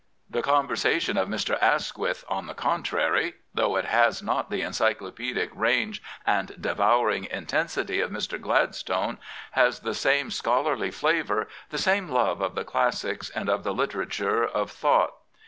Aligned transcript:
The 0.31 0.41
con 0.41 0.67
versation 0.67 1.15
of 1.15 1.27
Mr. 1.27 1.61
Asquith, 1.61 2.25
on 2.27 2.47
the 2.47 2.55
contrary, 2.55 3.35
though 3.53 3.75
it 3.75 3.85
has 3.85 4.23
not 4.23 4.49
the 4.49 4.63
encyclopaedic 4.63 5.51
range 5.53 6.01
and 6.25 6.59
devouring 6.59 7.25
intensity 7.25 7.99
of 8.01 8.09
Mr. 8.09 8.41
Gladstone, 8.41 9.19
has 9.51 9.81
the 9.81 9.93
same 9.93 10.31
scholarly 10.31 10.89
flavour, 10.89 11.47
the 11.69 11.77
same 11.77 12.09
love 12.09 12.41
of 12.41 12.55
the 12.55 12.65
classics 12.65 13.29
and 13.35 13.47
of 13.47 13.63
the 13.63 13.75
literature 13.75 14.43
of 14.43 14.71
thought. 14.71 15.13